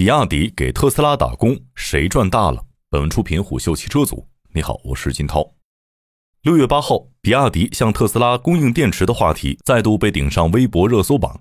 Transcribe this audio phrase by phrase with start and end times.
[0.00, 2.64] 比亚迪给特斯拉打工，谁赚大了？
[2.88, 4.26] 本文出品虎嗅汽车组。
[4.54, 5.46] 你好，我是金涛。
[6.40, 11.38] 六月八号，比亚迪向特斯拉供应电池的话题再度被顶上微博热搜榜。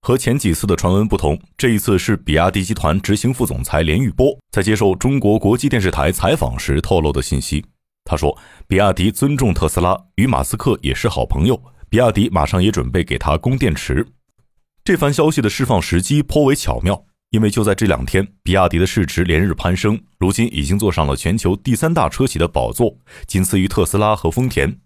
[0.00, 7.62] 和前几次的传闻不同，这一次是比亚迪集团执行副总裁连玉波在接受中国国际电视台采访时透露的信息。
[8.06, 8.34] 他说
[8.66, 11.62] ：“比亚迪尊重特斯拉，与马斯克也是好朋友。
[11.90, 14.08] 比亚迪马上也准备给他供电池。”
[14.82, 22.94] 这番消息的释放时机颇为巧妙，因为就在这两天，比亚迪的市值连日攀升，如今已经坐上了全球第三大车企的宝座，
[23.26, 24.78] 仅次于特斯拉和丰田。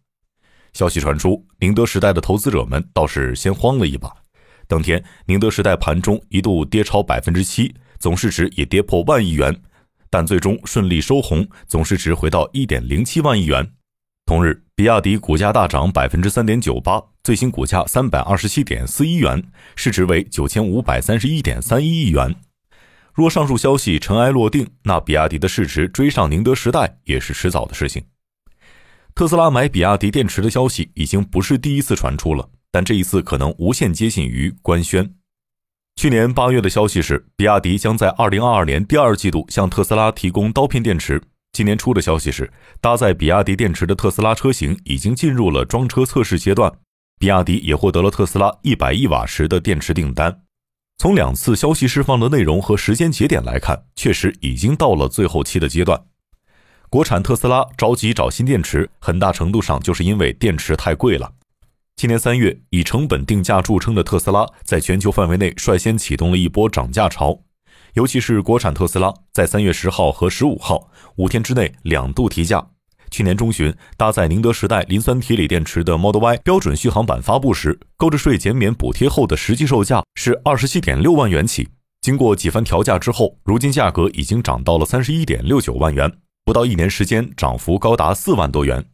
[0.73, 4.13] 消息传出，宁德时代的投资者们倒是先慌了一把。
[4.69, 9.61] 当天，宁德时代盘中一度跌超百分之七，总市值也跌破万亿元，
[10.09, 13.73] 但最终顺利收红，总市值回到一点零七万亿元。
[14.25, 19.43] 同日，比亚迪股价大涨百分之三点九八，最新股价三百二十七点四一元，
[19.75, 22.33] 市值为九千五百三十一点三一亿元。
[23.13, 28.05] 若上述消息尘埃落定，那比亚迪的市值追上宁德时代也是迟早的事情。
[29.13, 35.13] 特斯拉买比亚迪电池的消息已经不是第一次传出了，但这一次可能无限接近于官宣。
[35.97, 41.21] 去年八月的消息是，比亚迪将在二零二二年第二季度向特斯拉提供刀片电池。
[41.51, 42.49] 今年初的消息是，
[42.81, 46.73] 搭载比亚迪电池的特斯拉车型已经进入了装车测试阶段，
[47.19, 50.43] 比亚迪也获得了特斯拉一百亿瓦时的电池订单。
[50.99, 56.05] 从两次消息释放的内容和时间节点来看，确实已经到了最后期的阶段。
[56.91, 61.33] 国产特斯拉着急找新电池，很大程度上就是因为电池太贵了。
[61.97, 67.41] 今年三月，以成本定价著称的特斯拉，在全球范围内率先启动了一波涨价潮。
[67.95, 72.69] 尤其是国产特斯拉，在三月十号和十五号五天之内两度提价。
[73.11, 81.69] 去年中旬，搭载宁德时代磷酸铁锂电池的 Model Y 标准续航版发布时，购置税减免补贴后的实际售价是二十七点六万元起。
[82.03, 86.13] 经过几番调价之后，如今价格已经涨到了三十一点六九万元，
[86.45, 88.85] 不到一年时间，涨幅高达四万多元。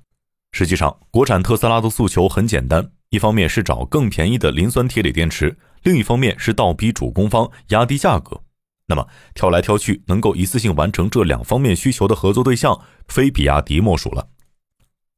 [0.53, 8.41] 实际上，国产特斯拉的诉求很简单：一方面是找更便宜的磷酸铁锂电池，另一方面是倒逼主攻方压低价格。
[8.87, 14.29] 那么挑来挑去，能够一次性完成这两方面需求的合作对象，非比亚迪莫属了。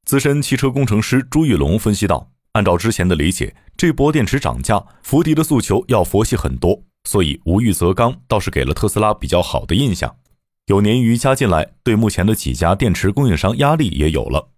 [0.05, 10.15] 资深汽车工程师朱玉龙分析道：“按照之前的理解，这波电池涨价，福迪的诉求要佛系很多，所以无欲则刚，倒是给了特斯拉比较好的印象。
[10.67, 14.51] 有鲶鱼加进来，对目前的几家电池供应商压力也有了。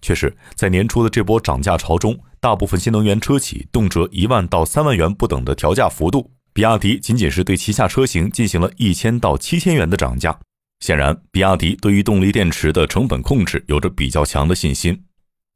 [0.00, 10.36] 确实，在年初的这波涨价潮中，大部分新能源车企动辄一万到三万元不等的调价幅度。”比亚迪仅仅是对旗下车型进行了一千到七千元的涨价，
[10.80, 15.04] 显然，比亚迪对于动力电池的成本控制有着比较强的信心。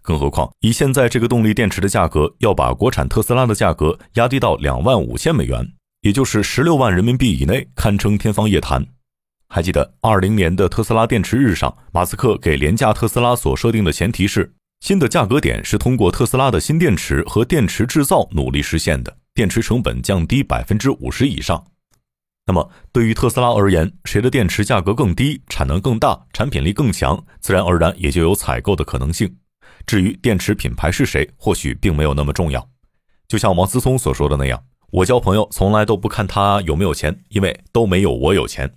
[0.00, 8.86] 更何况，以现在这个动力电池的价格，要把国产特斯拉的价格压低到两万五千美元，也就是十六万人民币以内，堪称天方夜谭。
[9.48, 19.16] 还记得二零年的特斯拉电池日上，马斯克给廉价特斯拉所设定的前提是，新的价格点是通过特斯拉的新电池和电池制造努力实现的。
[19.34, 21.65] 电池成本降低百分之五十以上，
[22.47, 29.38] 那么对于特斯拉而言，谁的电池价格更低、产能更大、产品力更强，自然而然也就有采购的可能性。
[29.87, 32.69] 至于电池品牌是谁，或许并没有那么重要。
[33.26, 34.62] 就像王思聪所说的那样
[34.93, 38.75] ：“我交朋友从来都不看他有没有钱，因为都没有我有钱。”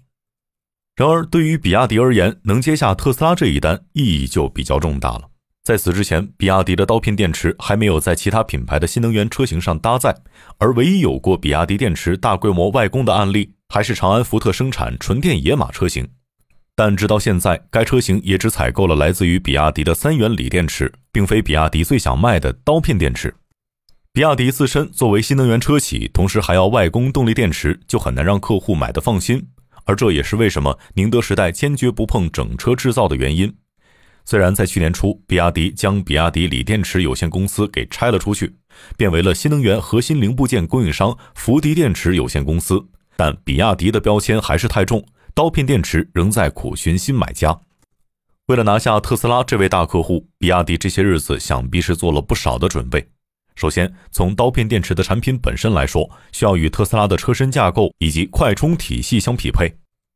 [0.96, 5.30] 然而，对于比亚迪而言，能接下特斯拉这一单，意义就比较重大了。
[5.66, 10.16] 在此之前，比亚迪的刀片电池还没有在其他品牌的新能源车型上搭载，
[10.60, 16.08] 而唯一有过比亚迪电池大规模外供的案例，还是长安福特生产纯电野马车型。
[16.76, 23.34] 但直到现在，该车型也只采购了来自于比亚迪的三元锂电池，并非比亚迪最想卖的刀片电池。
[24.14, 29.44] 比亚迪自身作为新能源车企，同时还要外供动力电池，就很难让客户买的放心。
[29.86, 33.52] 而这也是为什么宁德时代坚决不碰整车制造的原因。
[34.26, 38.56] 虽然在去年初，比亚迪将比亚迪锂电池有限公司给拆了出去，
[38.98, 42.84] 变为了新能源核心零部件供应商福迪电池有限公司，
[43.16, 45.06] 但比亚迪的标签还是太重，
[45.36, 47.60] 刀片电池仍在苦寻新买家。
[48.48, 53.08] 为了拿下特斯拉这位大客户，比亚迪这些日子想必是做了不少的准备。
[53.56, 59.74] 首先，从刀片电池的产品本身来说，需要与特斯拉的车身架构以及快充体系相匹配。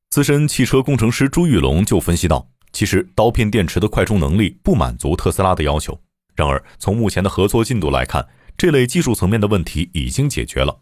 [0.10, 2.48] 资深汽车工程师朱玉龙就分析道。
[2.72, 6.00] 其实，刀片电池的快充能力不满足特斯拉的要求。
[6.36, 8.26] 然而，从目前的合作进度来看，
[8.58, 10.80] 这类技术层面的问题已经解决了。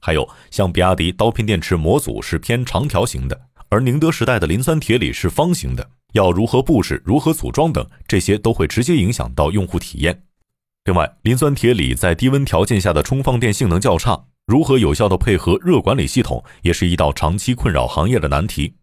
[0.00, 10.22] 还有，像比亚迪刀片电池模组是偏长条形的，而宁德时代的磷酸铁锂是方形的，要如何布置、如何组装等，这些都会直接影响到用户体验。
[10.84, 14.24] 另外，磷酸铁锂在低温条件下的充放电性能较差。
[14.46, 18.74] 如何有效的配合热管理系统，也是一道长期困扰行业的难题。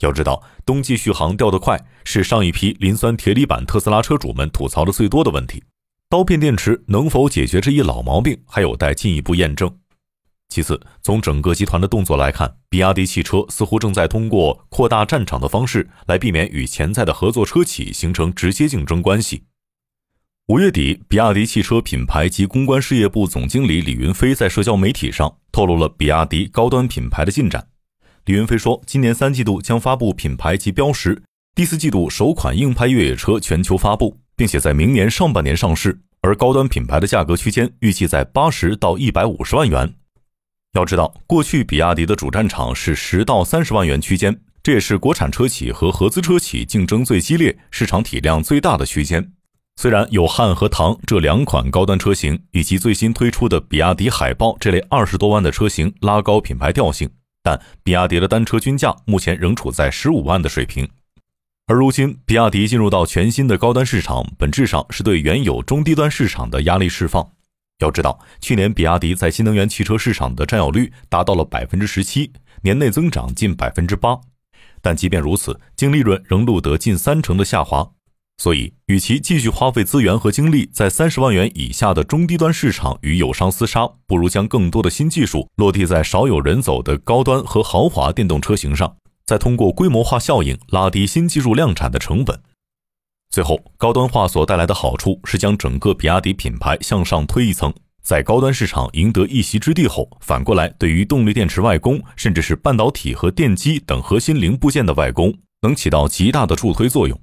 [0.00, 5.62] 要知道，冬季续航掉得快是上一批磷酸铁锂版特斯拉车主们吐槽的最多的问题。
[6.08, 9.78] 刀片电池能否解决这一老毛病，还有待进一步验证。
[10.48, 19.44] 其次，从整个集团的动作来看，比亚迪汽车似乎正在通过扩大战场的方式来避免与潜在的合作车企形成直接竞争关系。
[20.48, 27.66] 五月底，比亚迪汽车品牌及公关事业部总经理李云飞在社交媒体上透露了比亚迪高端品牌的进展。
[28.26, 31.22] 李云飞说，今年三季度将发布品牌及标识，
[31.54, 36.00] 第四季度首款硬派越野车全球发布，并且在明年上半年上市。
[36.22, 39.94] 而高端品牌的价格区间预计在八十到一百五十万元。
[40.72, 49.32] 要知道，过去比亚迪的主战场是十到三十万元区间，这也是国产车企和合资车企竞争最激烈、市场体量最大的区间。
[49.76, 57.10] 虽然有汉和唐这两款高端车型，以及最新推出的比亚迪海豹这类二十多万的车型拉高品牌调性，
[57.44, 60.88] 但比亚迪的单车均价目前仍处在十五万的水平。
[61.66, 67.30] 而如今，比亚迪进入到全新的高端市场，本质上是对原有中低端市场的压力释放。
[67.80, 72.32] 要知道，去年比亚迪在新能源汽车市场的占有率达到了百分之十七，
[72.62, 74.18] 年内增长近百分之八。
[74.80, 77.90] 但即便如此，净利润仍录得近三成的下滑。
[78.36, 92.38] 所以，与其继续花费资源和精力在三十万元以下的中低端市场与友商厮杀，不如将更多的新技术落地在少有人走的高端和豪华电动车型上，再通过规模化效应拉低新技术量产的成本。
[93.30, 97.72] 最后，高端化所带来的好处是将整个比亚迪品牌向上推一层，
[98.02, 105.32] 在高端市场赢得一席之地后，反过来对于动力电池外公，甚至是半导体和电机等核心零部件的外公，
[105.62, 107.18] 能起到极大的助推作用。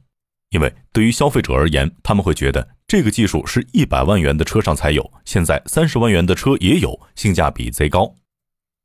[0.51, 8.15] 因为对于消费者而言，他们会觉得这个技术是一百万元的车上才有，现在三十万元的车也有，性价比贼高。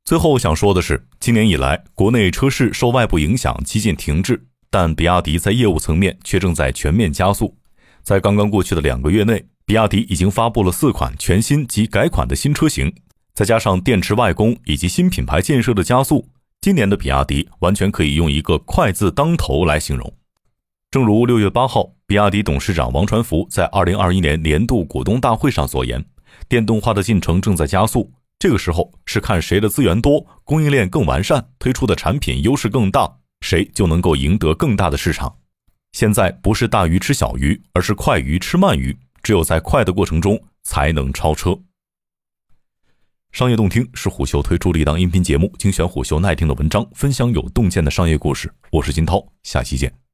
[0.05, 4.47] 最后想说的是，今年以来，国内车市受外部影响几近停滞。
[4.69, 7.57] 但比亚迪在业务层面却正在全面加速，
[8.03, 12.93] 在刚刚过去的两个月内，比亚迪已经发布了四款全新及改款的新车型，
[13.33, 16.27] 再加上电池外供以及新品牌建设的加速，
[16.59, 20.13] 今年的比亚迪完全可以用一个“快”字当头来形容。
[20.89, 26.03] 正如六月八号，比亚迪董事长王传福在二零二一年年度股东大会上所言，
[26.47, 33.17] 电动化的进程正在加速，这个时候是看谁的资源多，供应链更完善，推出的产品优势更大。
[33.41, 35.37] 谁就能够赢得更大的市场。
[35.91, 38.97] 现在不是大鱼吃小鱼，而是快鱼吃慢鱼。
[39.21, 41.59] 只有在快的过程中，才能超车。
[43.33, 48.51] 商业洞听是虎嗅推出的一档音频节目，精选虎嗅耐听的文章，分享有洞见的商业故事。
[48.71, 50.06] 我是金涛，下期见。